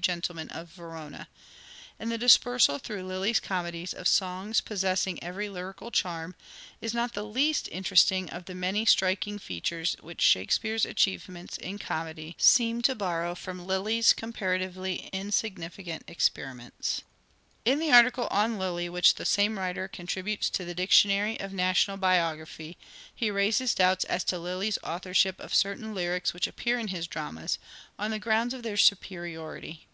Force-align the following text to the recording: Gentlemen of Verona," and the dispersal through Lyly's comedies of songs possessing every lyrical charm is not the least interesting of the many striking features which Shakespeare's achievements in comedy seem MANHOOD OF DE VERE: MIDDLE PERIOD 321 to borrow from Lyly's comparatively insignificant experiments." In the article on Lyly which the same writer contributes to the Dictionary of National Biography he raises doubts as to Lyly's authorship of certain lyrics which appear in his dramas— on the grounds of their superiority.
Gentlemen 0.00 0.48
of 0.50 0.68
Verona," 0.68 1.26
and 1.98 2.08
the 2.12 2.16
dispersal 2.16 2.78
through 2.78 3.02
Lyly's 3.02 3.40
comedies 3.40 3.92
of 3.92 4.06
songs 4.06 4.60
possessing 4.60 5.20
every 5.24 5.48
lyrical 5.48 5.90
charm 5.90 6.36
is 6.80 6.94
not 6.94 7.14
the 7.14 7.24
least 7.24 7.68
interesting 7.72 8.30
of 8.30 8.44
the 8.44 8.54
many 8.54 8.84
striking 8.86 9.40
features 9.40 9.96
which 10.00 10.20
Shakespeare's 10.20 10.84
achievements 10.86 11.56
in 11.58 11.80
comedy 11.80 12.36
seem 12.38 12.76
MANHOOD 12.76 12.78
OF 12.78 12.84
DE 12.84 12.86
VERE: 12.86 12.94
MIDDLE 12.94 13.06
PERIOD 13.08 13.38
321 13.38 13.40
to 13.42 13.42
borrow 13.42 13.58
from 13.58 13.66
Lyly's 13.66 14.12
comparatively 14.12 15.10
insignificant 15.12 16.04
experiments." 16.06 17.02
In 17.64 17.80
the 17.80 17.90
article 17.92 18.28
on 18.30 18.56
Lyly 18.56 18.88
which 18.88 19.16
the 19.16 19.26
same 19.26 19.58
writer 19.58 19.88
contributes 19.88 20.48
to 20.50 20.64
the 20.64 20.76
Dictionary 20.76 21.38
of 21.40 21.52
National 21.52 21.96
Biography 21.96 22.78
he 23.12 23.32
raises 23.32 23.74
doubts 23.74 24.04
as 24.04 24.22
to 24.24 24.38
Lyly's 24.38 24.78
authorship 24.84 25.40
of 25.40 25.52
certain 25.52 25.92
lyrics 25.92 26.32
which 26.32 26.46
appear 26.46 26.78
in 26.78 26.88
his 26.88 27.08
dramas— 27.08 27.58
on 27.98 28.12
the 28.12 28.18
grounds 28.20 28.54
of 28.54 28.62
their 28.62 28.76
superiority. 28.76 29.86